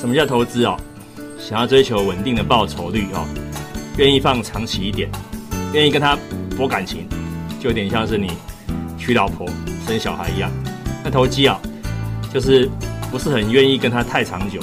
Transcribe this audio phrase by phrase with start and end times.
[0.00, 0.78] 什么叫投资哦？
[1.38, 3.28] 想要追求稳定的报酬率哦，
[3.98, 5.10] 愿意放长期一点，
[5.74, 6.16] 愿意跟他
[6.56, 7.06] 博感情，
[7.60, 8.32] 就有点像是你
[8.96, 9.46] 娶老婆
[9.86, 10.50] 生小孩一样。
[11.04, 11.60] 那投机啊，
[12.32, 12.66] 就是
[13.10, 14.58] 不是很愿意跟他太长久，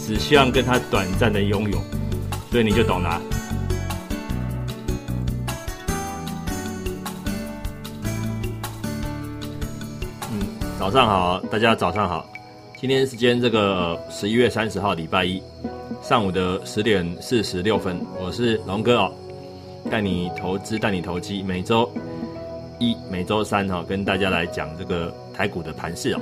[0.00, 1.78] 只希望跟他短暂的拥有，
[2.50, 3.20] 所以你就懂了。
[10.32, 10.48] 嗯，
[10.78, 12.26] 早上好，大家早上好。
[12.78, 15.42] 今天时间这个十一月三十号，礼拜一
[16.02, 19.12] 上午的十点四十六分，我是龙哥哦，
[19.90, 21.90] 带你投资，带你投机，每周
[22.78, 26.20] 一、每周三哈，跟大家来讲这个台股的盘势哦。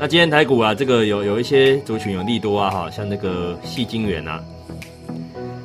[0.00, 4.42] 那今天台股啊，这个有有一些族群有利多啊哈，像那个细金元啊，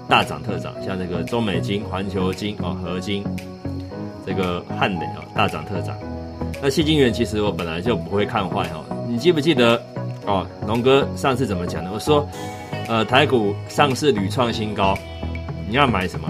[0.08, 3.24] 大涨特涨，像那个中美金、环球金哦、合金，
[4.27, 5.98] 这个汉磊哦，大涨特涨。
[6.62, 8.84] 那谢金元其实我本来就不会看坏哈。
[9.08, 9.82] 你记不记得
[10.26, 10.46] 哦？
[10.68, 11.92] 龙哥上次怎么讲的？
[11.92, 12.28] 我说，
[12.88, 14.98] 呃，台股上市屡创新高，
[15.70, 16.27] 你要买什么？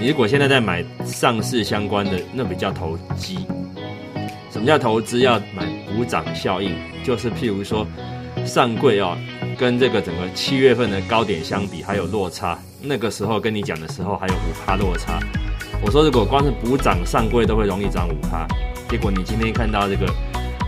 [0.00, 3.46] 你如果现在在买上市相关的，那比较投机。
[4.50, 5.20] 什么叫投资？
[5.20, 6.72] 要买补涨效应，
[7.04, 7.86] 就是譬如说
[8.46, 9.18] 上柜哦，
[9.58, 12.56] 跟这个整个七月份的高点相比，还有落差。
[12.80, 15.18] 那个时候跟你讲的时候，还有五趴落差。
[15.84, 18.46] 我说如果光是补涨上柜都会容易涨五趴，
[18.88, 20.06] 结果你今天看到这个。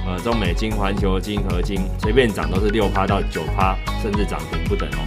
[0.07, 5.07] 呃，中美金、环球金、合金随便涨都是六趴到九趴，甚至涨停不等哦。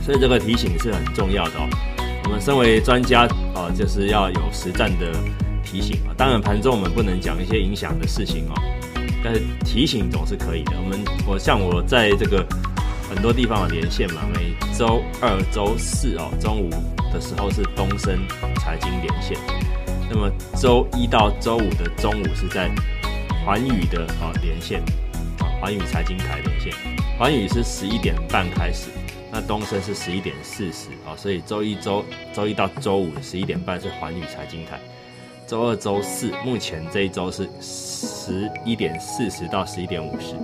[0.00, 1.68] 所以这个提醒是很重要的哦。
[2.24, 3.22] 我们身为专家
[3.52, 5.12] 啊，就是要有实战的
[5.64, 6.14] 提醒啊。
[6.16, 8.54] 当然盘中我们不能讲一些影响的事情哦，
[9.24, 10.72] 但是提醒总是可以的。
[10.82, 12.46] 我们我像我在这个
[13.12, 16.70] 很多地方的连线嘛，每周二、周四哦中午
[17.12, 18.16] 的时候是东升
[18.60, 19.36] 财经连线，
[20.10, 22.68] 那么周一到周五的中午是在。
[23.42, 24.80] 环宇的啊连线
[25.38, 26.70] 啊，环宇财经台连线，
[27.18, 28.90] 环宇是十一点半开始，
[29.32, 34.78] 那东升是十一点四十啊，所以周一周周一到周五十一点半是环宇财经台，
[35.46, 40.34] 周二周四目前这一周是十一点四十到十一点五十，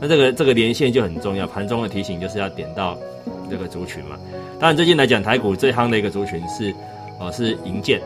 [0.00, 2.98] 那这个这个连线就很重要，盘中的提醒就是要点到
[3.50, 4.18] 这个族群嘛。
[4.58, 6.74] 当然最近来讲台股最夯的一个族群是
[7.20, 8.00] 哦是银建，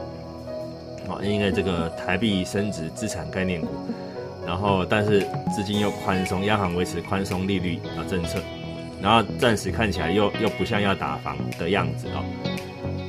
[1.09, 3.69] 啊，因为这个台币升值资产概念股。
[4.47, 8.39] 然后，但是资金又宽松，央行维持宽松利率啊政策，
[9.03, 12.23] 然后暂时看起来又又不像要打房的样子哦。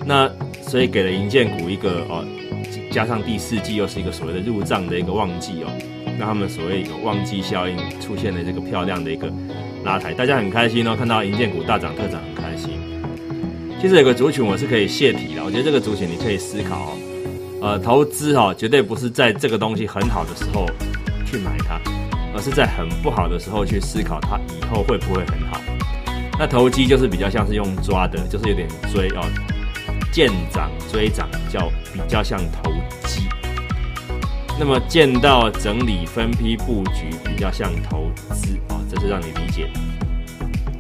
[0.04, 0.28] 那
[0.64, 2.26] 所以给了银建股一个哦，
[2.92, 5.72] 加上第四季又是一个所谓的入账的一个旺季哦，
[6.18, 9.32] 那他们所谓有旺季效应出现了这个漂亮的一个
[9.84, 12.80] 拉抬，大家很开心哦，看到银建股大涨特涨很开心。
[13.80, 16.98] 其实有个族群我是可以泄题的，我觉得这个族群你可以思考哦，
[17.68, 20.66] 呃，投资哦绝对不是在这个东西很好的时候。
[21.30, 21.78] 去买它，
[22.34, 25.60] 而是在很不好的时候去思考它以后会不会很好。
[26.40, 29.26] 那投机就是比较像是用抓的，就是有点追哦，
[30.10, 32.72] 见涨追涨叫比较像投
[33.04, 33.28] 机。
[34.58, 39.70] 那么见到整理分批布局比较像投资啊，这是让你理解。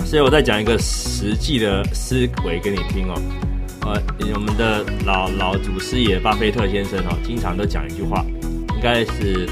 [0.06, 2.16] 所以我再讲一个实际的思
[2.46, 3.22] 维给你听哦。
[3.88, 4.04] 呃，
[4.34, 8.26] 我们的老老祖师爷巴菲特先生哦，经常都讲一句话，
[8.76, 9.48] 应该是。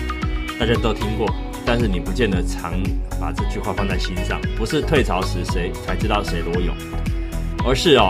[0.58, 1.28] 大家都听过，
[1.66, 2.72] 但是你不见得常
[3.20, 4.40] 把这句话放在心上。
[4.56, 6.74] 不是退潮时谁才知道谁裸泳，
[7.66, 8.10] 而是哦，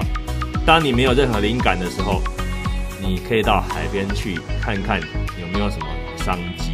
[0.63, 2.22] 当你没有任何灵感的时候，
[3.02, 5.02] 你可以到海边去看看
[5.42, 5.88] 有没有什么
[6.18, 6.74] 商机。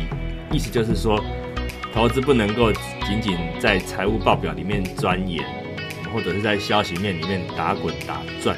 [0.52, 1.24] 意思就是说，
[1.94, 2.70] 投资不能够
[3.08, 5.42] 仅仅在财务报表里面钻研，
[6.14, 8.58] 或者是在消息面里面打滚打转。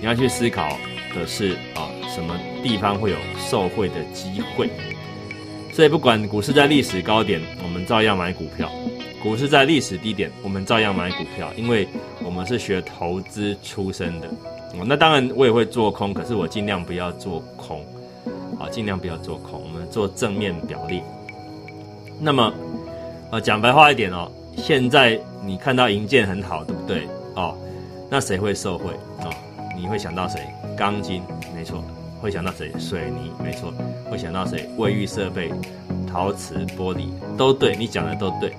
[0.00, 0.76] 你要去思考
[1.14, 4.70] 的是啊，什么地方会有受贿的机会。
[5.72, 8.66] 所以不管股市在历史高点，我们照样买股票；
[9.22, 11.86] 股市在历史低点，我们照样买股票，因为
[12.24, 14.28] 我们是学投资出身的。
[14.86, 17.84] 那当然我也会做空，可是我尽量不要做空，
[18.58, 21.02] 啊，尽量不要做空，我们做正面表列。
[22.18, 22.52] 那么，
[23.32, 27.06] 呃，讲白话一点哦，现在你看到银建很好，对不对？
[27.34, 27.56] 哦，
[28.10, 28.92] 那谁会受贿
[29.22, 29.30] 啊？
[29.80, 30.46] 你会想到谁？
[30.76, 31.22] 钢筋，
[31.56, 31.82] 没错。
[32.20, 32.70] 会想到谁？
[32.78, 33.72] 水泥，没错。
[34.10, 34.68] 会想到谁？
[34.76, 35.50] 卫浴设备、
[36.06, 38.52] 陶瓷、玻璃，都对你讲的都对。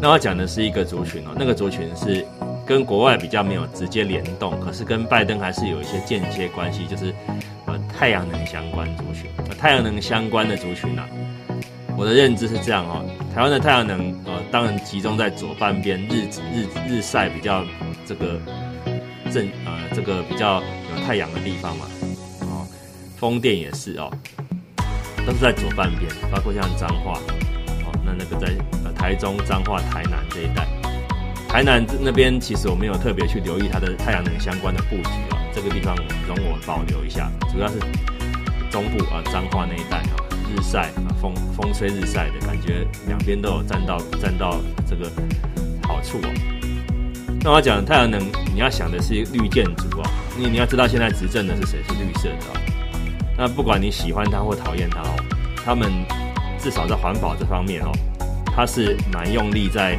[0.00, 2.24] 那我讲的是一个族群哦，那个族群是
[2.64, 7.14] 跟国外比较没有直接联动，可是跟拜登还是有一些间接关系，就是
[7.66, 9.30] 呃太阳能相关族群。
[9.58, 11.06] 太阳能相关的族群啊，
[11.94, 13.04] 我的认知是这样哦，
[13.34, 16.22] 台湾的太阳能呃当然集中在左半边，日
[16.54, 17.62] 日日晒比较
[18.06, 18.40] 这个
[19.30, 21.86] 正呃这个比较有太阳的地方嘛。
[22.42, 22.66] 哦
[23.16, 24.10] 风电也是哦，
[25.26, 27.20] 都是在左半边，包括像彰化，
[27.84, 28.50] 哦，那那个在
[28.82, 30.66] 呃台中、彰化、台南这一带，
[31.46, 35.94] 台南那边其实我没有特别去留意它的太阳能相关的布局啊，这个地方
[36.26, 37.78] 容我保留一下，主要是
[38.70, 40.16] 中部啊彰化那一带啊，
[40.48, 45.10] 日晒啊风风吹日晒的感觉，两边都有占到占到这个
[45.82, 46.59] 好处哦。
[47.42, 48.20] 那我讲太阳能，
[48.52, 52.60] 你要想的是绿建筑啊，你你要知道现在执政的是谁，是绿色的。
[53.38, 55.16] 那不管你喜欢它或讨厌它哦，
[55.64, 55.90] 他们
[56.58, 57.90] 至少在环保这方面哦，
[58.54, 59.96] 它是蛮用力在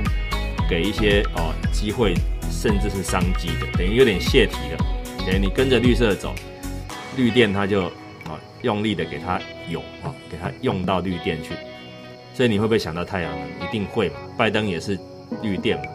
[0.69, 2.13] 给一些哦机会，
[2.51, 4.85] 甚至是商机的，等于有点泄题了。
[5.25, 6.35] 等于你跟着绿色走，
[7.17, 7.85] 绿电它就
[8.25, 11.55] 啊用力的给它涌啊，给它用到绿电去。
[12.35, 13.67] 所以你会不会想到太阳能？
[13.67, 14.15] 一定会嘛。
[14.38, 14.95] 拜登也是
[15.41, 15.85] 绿电嘛。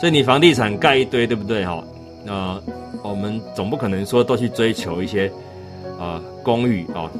[0.00, 1.82] 所以你房地产盖一堆，对不对哈？
[2.26, 2.62] 呃，
[3.02, 5.30] 我们总不可能说都去追求一些。
[5.98, 7.10] 呃，公寓哦，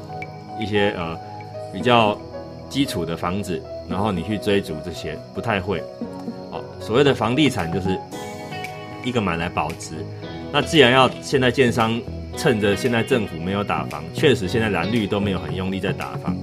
[0.59, 1.17] 一些呃
[1.73, 2.15] 比较
[2.69, 3.59] 基础的房子，
[3.89, 5.79] 然后你去追逐这些不太会
[6.51, 6.63] 哦。
[6.79, 7.97] 所谓的房地产就是
[9.03, 9.95] 一个买来保值。
[10.53, 11.99] 那既然要现在建商
[12.35, 16.37] 趁着现在政府没有打房，确实现在蓝绿都没有很用力在打房，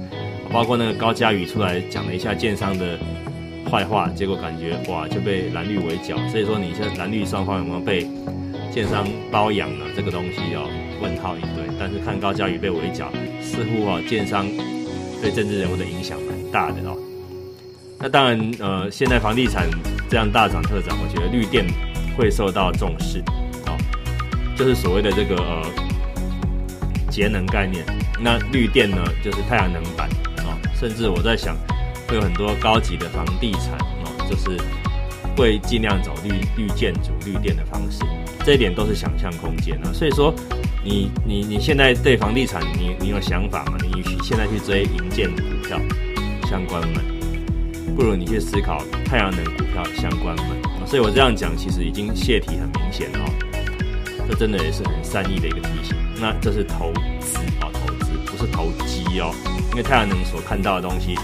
[0.52, 2.98] 包括那个高嘉宇出来讲了一下建商的
[3.70, 6.16] 坏话，结果感觉哇就被蓝绿围剿。
[6.28, 8.06] 所以说你现在蓝绿双方有没有被
[8.72, 9.84] 建商包养呢？
[9.96, 10.68] 这个东西要
[11.00, 11.64] 问号一堆。
[11.78, 13.10] 但是看高嘉瑜被围剿，
[13.42, 14.46] 似乎啊，建商
[15.20, 16.96] 对政治人物的影响蛮大的哦。
[17.98, 19.68] 那当然，呃，现在房地产
[20.08, 21.66] 这样大涨特涨，我觉得绿电
[22.16, 23.18] 会受到重视，
[23.66, 23.76] 哦，
[24.56, 25.62] 就是所谓的这个呃
[27.10, 27.84] 节能概念。
[28.20, 30.08] 那绿电呢，就是太阳能板
[30.38, 31.56] 哦，甚至我在想，
[32.08, 33.72] 会有很多高级的房地产
[34.04, 34.58] 哦，就是
[35.36, 38.04] 会尽量走绿绿建筑、绿电的方式，
[38.44, 39.92] 这一点都是想象空间啊。
[39.92, 40.34] 所以说。
[40.86, 43.78] 你你你现在对房地产，你你有想法吗？
[43.82, 45.80] 你现在去追银建股票
[46.46, 47.00] 相关吗，
[47.96, 50.54] 不如你去思考太阳能股票相关吗。
[50.84, 53.20] 所以我这样讲，其实已经泄题很明显了。
[54.28, 55.96] 这真的也是很善意的一个提醒。
[56.20, 59.34] 那这是投资啊，投资不是投机哦。
[59.70, 61.14] 因为太阳能所看到的东西，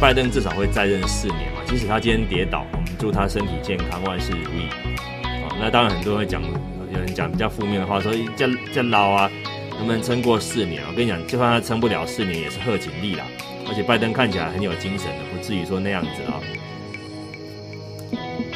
[0.00, 1.60] 拜登至少会再任四年嘛。
[1.66, 4.68] 即使他今天跌倒，我们祝他身体健康，万事如意。
[5.24, 6.42] 啊，那当然很多人会讲。
[6.92, 9.30] 有人讲比较负面的话，说这这老啊，
[9.76, 10.82] 能不能撑过四年？
[10.88, 13.24] 我跟你讲，就算他撑不了四年，也是贺锦丽啦。
[13.68, 16.40] 而且拜登看起来很有精神的，不至于说那样子啊。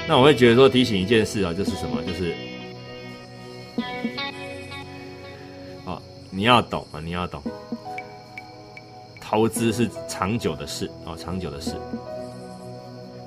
[0.09, 2.01] 那我会觉得说提醒一件事啊，就是什么？
[2.03, 2.33] 就是
[5.85, 6.01] 哦，
[6.31, 7.43] 你要懂啊，你要懂，
[9.31, 11.71] 投资是长久的事哦，长久的事。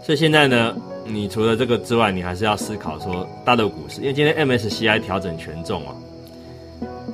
[0.04, 0.76] 所以现在呢？
[1.06, 5.96] 你除了这个之外，你还是要思考说大陆股市，因为今天 MSCI 调整权重啊，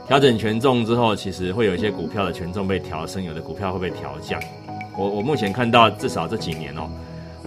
[0.07, 4.41] 调整权重之后，其实会有一些股票的权重被调升，有的股票会被调降。
[4.97, 6.89] 我我目前看到至少这几年哦，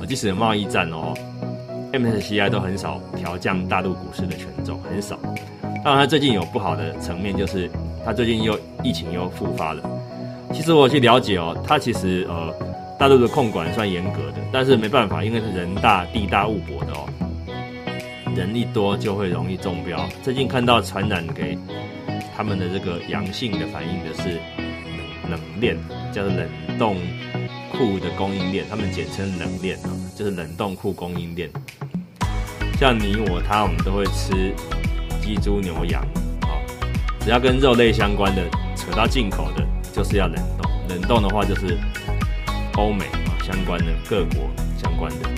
[0.06, 1.12] 即使贸易战哦
[1.92, 5.18] ，MSCI 都很少调降大陆股市的权重，很少。
[5.84, 7.68] 当然，它最近有不好的层面，就是
[8.04, 9.82] 它最近又疫情又复发了。
[10.52, 12.52] 其实我去了解哦，它其实呃。
[12.98, 17.08] 大陆的控管算严格的，但是没办法，因为是人大地大物博的哦，
[18.36, 20.08] 人一多就会容易中标。
[20.22, 21.58] 最近看到传染给
[22.36, 24.38] 他们的这个阳性的反应的是
[25.28, 25.76] 冷链，
[26.12, 26.46] 叫做冷
[26.78, 26.96] 冻
[27.72, 31.50] 库的供应链，他们简称冷链啊，就是冷冻库供应链。
[32.78, 34.54] 像你我他，我们都会吃
[35.20, 36.00] 鸡猪牛羊
[36.42, 36.54] 啊，
[37.18, 39.66] 只要跟肉类相关的，扯到进口的，
[40.02, 40.70] 就是要冷冻。
[40.88, 41.78] 冷冻的话就是。
[42.78, 44.48] 欧美啊相关的各国
[44.82, 45.28] 相关的，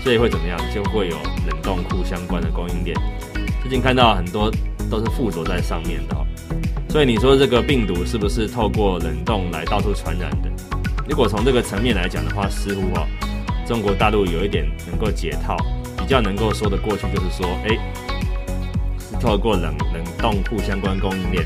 [0.00, 0.56] 所以会怎么样？
[0.72, 1.16] 就会有
[1.50, 2.96] 冷冻库相关的供应链。
[3.60, 4.48] 最近看到很多
[4.88, 6.24] 都是附着在上面的哦。
[6.88, 10.48] 所以你说这个病毒是不是透过冷冻来到处传染的？
[11.08, 13.04] 如果从这个层面来讲的话，似乎哦，
[13.66, 15.56] 中国大陆有一点能够解套，
[15.98, 17.76] 比较能够说得过去，就是说，哎，
[19.00, 21.44] 是透过冷冷冻库相关供应链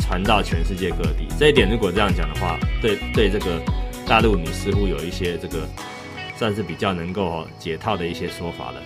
[0.00, 1.27] 传到全世界各地。
[1.38, 3.62] 这一点如果这样讲的话，对对这个。
[4.08, 5.68] 大陆，你似乎有一些这个
[6.34, 8.80] 算是比较能够解套的一些说法了，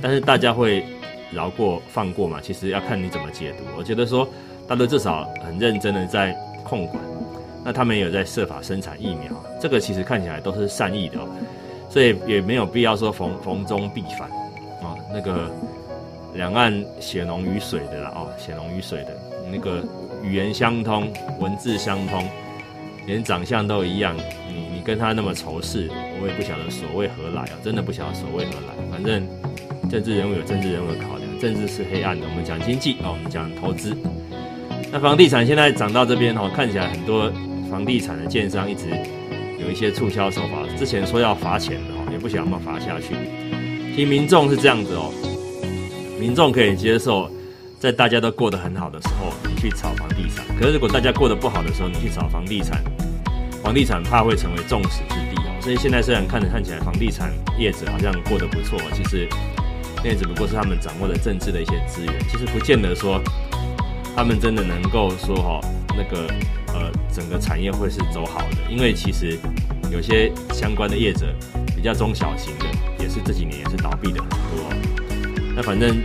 [0.00, 0.82] 但是大家会
[1.30, 2.40] 饶过放过嘛？
[2.40, 3.64] 其实要看你怎么解读。
[3.76, 4.26] 我觉得说
[4.66, 7.04] 大陆至少很认真的在控管，
[7.62, 9.30] 那他们也有在设法生产疫苗，
[9.60, 11.28] 这个其实看起来都是善意的哦，
[11.90, 14.22] 所以也没有必要说逢逢中必反
[14.80, 14.96] 啊。
[15.12, 15.50] 那个
[16.32, 19.14] 两岸血浓于水的啦，哦，血浓于水的
[19.52, 19.84] 那个
[20.22, 22.24] 语言相通，文字相通。
[23.04, 24.16] 连长相都一样，
[24.48, 27.58] 你你跟他那么仇视，我也不晓得所谓何来啊！
[27.64, 28.90] 真的不晓得所谓何来。
[28.92, 29.26] 反正
[29.90, 32.24] 政治人物有政治人物的考量，政治是黑暗的。
[32.30, 33.96] 我们讲经济啊，我们讲投资。
[34.92, 37.28] 那房地产现在涨到这边哦，看起来很多
[37.68, 38.86] 房地产的建商一直
[39.58, 43.16] 有一些促销手法，之前说要罚钱的哦，也不想要罚下去。
[43.96, 45.12] 其实民众是这样子哦，
[46.20, 47.28] 民众可以接受，
[47.82, 50.46] 在大家都过得很好的时候，你去炒房地产。
[50.56, 52.80] 可是如果大家过得不好的时候，你去炒房地产，
[53.60, 55.60] 房地产怕会成为众矢之的哦。
[55.60, 59.28] 所以现在虽然看着看起来房地产业者好像过得不错，其实
[60.04, 63.20] 那只不过是他们掌握的政治的一些资源，其实不见得说
[64.14, 66.32] 他们真的能够说哈那个
[66.68, 69.36] 呃整个产业会是走好的，因为其实
[69.90, 71.34] 有些相关的业者
[71.74, 72.66] 比较中小型的。
[73.02, 74.72] 也是这几年也是倒闭的很多，
[75.56, 76.00] 那反正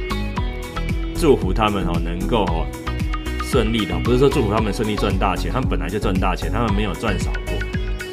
[1.19, 2.65] 祝福他们哦，能够哦
[3.43, 7.53] 顺利的，不是说祝福他们顺利赚大钱，他们本来就赚大钱，他们没有赚少过，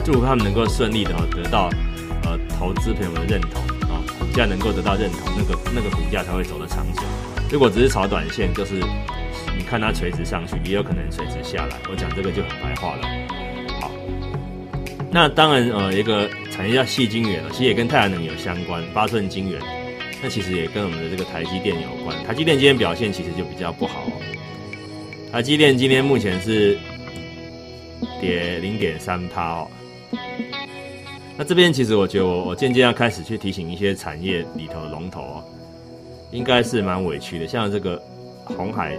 [0.04, 1.68] 祝福他们能够顺利的得到
[2.24, 7.02] 呃投资朋友的认同啊，股价能够得到认同，那个那个股价才会走得长久。
[7.50, 8.74] 如果只是炒短线，就是
[9.56, 11.76] 你看它垂直上去，也有可能垂直下来。
[11.90, 13.08] 我讲这个就很白话了。
[13.80, 13.90] 好，
[15.10, 16.28] 那当然呃一个。
[16.54, 18.80] 产业叫细晶圆其实也跟太阳能有相关。
[18.94, 19.60] 八寸晶圆，
[20.24, 22.16] 那其实也跟我们的这个台积电有关。
[22.24, 24.04] 台积电今天表现其实就比较不好。
[25.30, 26.78] 台积电今天目前是
[28.22, 29.68] 跌零点三趴哦。
[31.36, 35.44] 那这边其实我觉得我我渐渐要开始去提醒一些产业里头的龙头哦，
[36.30, 37.46] 应该是蛮委屈的。
[37.46, 38.02] 像这个
[38.46, 38.96] 红海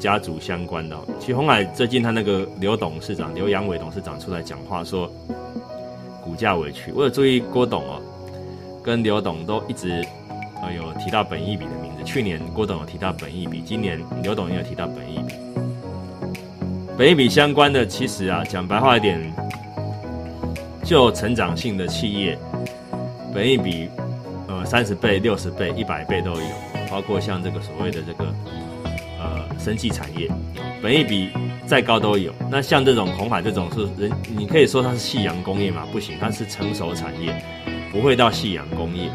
[0.00, 5.12] 家族相关的，其实红海最近他那个刘董事长刘阳伟董事长出来讲话说。
[6.24, 8.00] 股价委屈，我有注意郭董哦，
[8.80, 10.02] 跟刘董都一直
[10.70, 12.04] 有提到本益比的名字。
[12.04, 15.34] 去年郭董有提到本益比，今年刘董也有提到本益比。
[16.96, 19.20] 本益比相关的，其实啊讲白话一点，
[20.84, 22.38] 就成长性的企业，
[23.34, 23.88] 本益比
[24.48, 26.46] 呃三十倍、六十倍、一百倍都有，
[26.90, 28.32] 包括像这个所谓的这个
[29.18, 30.30] 呃生技产业，
[30.82, 31.30] 本益比。
[31.64, 35.86] 再高都有，那像这种红海这种是人，你可以说它是夕阳工业嘛？
[35.90, 37.32] 不行，它是成熟产业，
[37.90, 39.06] 不会到夕阳工业。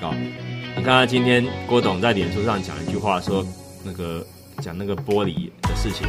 [0.00, 0.14] 啊，
[0.76, 3.44] 你看今天郭董在脸书上讲一句话，说
[3.82, 4.24] 那个
[4.60, 6.06] 讲那个玻璃的事情，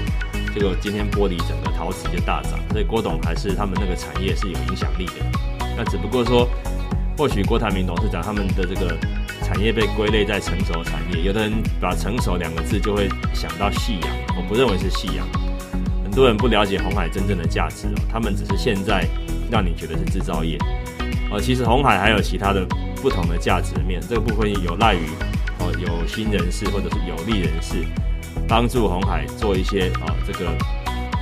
[0.53, 5.13] 结果今天玻璃整个陶瓷就大涨，所以郭董还是他们那个产业是有影响力的。
[5.77, 6.47] 那只不过说，
[7.17, 8.95] 或许郭台铭董事长他们的这个
[9.41, 15.25] 产业被归类在成熟产业，有的人把成熟两个字就会想到夕阳，我不认为是夕阳。
[16.03, 19.07] 很多人不了解红海真正的价值哦，他们只是现在
[19.49, 20.57] 让你觉得是制造业
[21.31, 22.67] 哦，其实红海还有其他的
[23.07, 25.07] 不同的价值面，这个部分有赖于
[25.59, 27.85] 哦有心人士或者是有利人士
[28.49, 30.51] 帮助红海做一些啊这个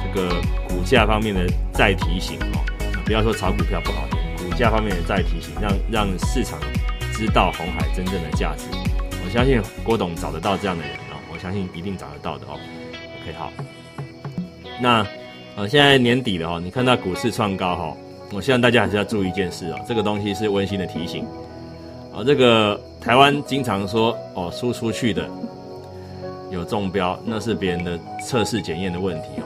[0.01, 2.57] 这个股价方面的再提醒哦，
[3.05, 6.59] 不要说炒股票不好听，股价方面的再提醒，让让市场
[7.13, 8.65] 知道红海真正的价值。
[9.23, 12.57] 我相信郭董找得到这样的人哦，我相信一定找得到的哦。
[13.21, 13.53] OK，好。
[14.81, 15.05] 那，
[15.55, 17.97] 呃，现在年底了哈，你看到股市创高哈，
[18.33, 21.23] 我希望大家还是要注意一件事哦，这个东西是温馨的提醒，
[22.15, 25.29] 啊，这个台湾经常说哦，输出去的
[26.49, 29.43] 有中标，那是别人的测试检验的问题哦，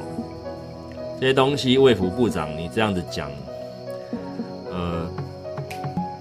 [1.20, 3.32] 这些东西卫福部长你这样子讲，
[4.72, 5.10] 呃，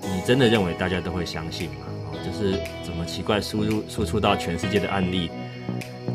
[0.02, 1.84] 你真的认为大家都会相信吗？
[2.12, 5.30] 哦，就是怎么奇怪输入输出到全世界的案例？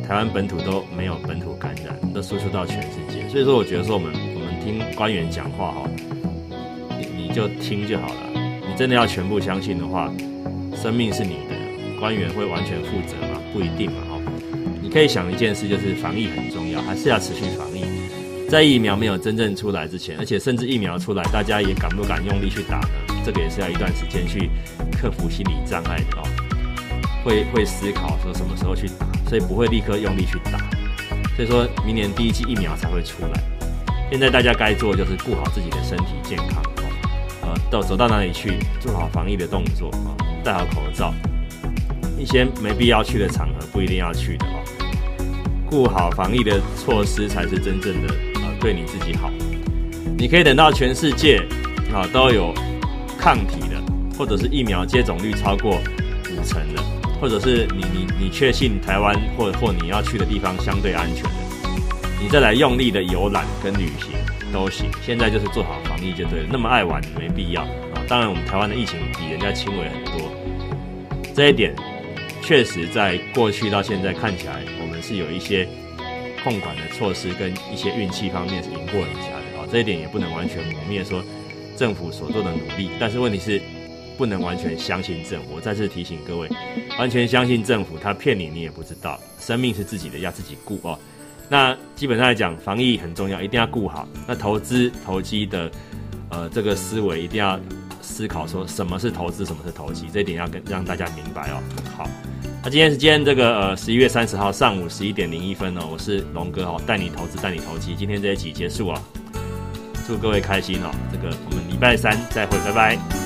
[0.07, 3.29] 台湾本土都没有本土感染，都输出到全世界。
[3.29, 5.89] 所以说，我觉得说我们我们听官员讲话哈，
[6.97, 8.32] 你你就听就好了。
[8.75, 10.11] 真的要全部相信的话，
[10.75, 11.55] 生命是你的，
[11.99, 13.39] 官员会完全负责吗？
[13.53, 14.19] 不一定嘛哈。
[14.81, 17.83] 你可以想一件事，就是防疫很重要，还是要持续防疫。
[18.49, 23.21] 在疫苗没有真正出来之前，而且甚至疫苗出来，大家也敢不敢用力去打呢？
[23.25, 24.49] 这个也是要一段时间去
[24.91, 26.23] 克服心理障碍的哦。
[27.23, 29.07] 会会思考说什么时候去打。
[29.29, 30.59] 所以不会立刻用力去打，
[31.35, 33.41] 所以说明年第一季疫苗才会出来。
[34.11, 36.61] 现在大家该做就是顾好自己的身体健康，
[37.53, 41.13] 呃，到走到哪里去做好防疫的动作啊，戴好口罩，
[42.17, 44.63] 一些没必要去的场合不一定要去的哦。
[45.69, 49.29] 顾好防疫的措施才是真正的呃对你自己好。
[50.17, 51.37] 你可以等到全世界
[51.93, 52.53] 啊都有
[53.17, 53.81] 抗体的，
[54.17, 55.77] 或者是疫苗接种率超过
[56.31, 56.81] 五成的。
[57.19, 61.29] 或者是你你你确信台湾或或你要去的地方相对安全的，
[62.21, 64.11] 你再来用力的游览跟旅行
[64.53, 64.89] 都行。
[65.01, 66.47] 现在就是做好防疫就对了。
[66.51, 68.05] 那么爱玩没必要啊。
[68.07, 70.31] 当然我们台湾的疫情比人家轻微很多，
[71.35, 71.75] 这一点
[72.41, 75.67] 确实在过去到现在看起来，我们是有一些
[76.43, 79.67] 控管的措施跟一些运气方面是赢过人家的啊。
[79.71, 81.23] 这一点也不能完全抹灭说
[81.75, 83.59] 政府所做的努力，但是问题是。
[84.15, 85.55] 不能完全相信政府。
[85.55, 86.47] 我再次提醒各位，
[86.99, 89.19] 完全相信政府，他骗你，你也不知道。
[89.39, 90.97] 生命是自己的，要自己顾哦。
[91.53, 94.07] 那基本上来讲，防疫很重要，一定要顾好。
[94.25, 95.69] 那投资投机的，
[96.29, 97.59] 呃，这个思维一定要
[98.01, 101.61] 思考说什么是投资，什么是投机，这一点要跟让大家明白哦。
[101.95, 102.09] 好，
[102.63, 107.93] 那今天是今天这个呃十一月三十号上午十一点零一分哦，我是龙哥哦，带你投资，带你投机。
[107.95, 108.99] 今天这一集结束啊，
[110.07, 110.89] 祝各位开心哦。
[111.11, 113.22] 这个我们礼拜三再会，拜拜。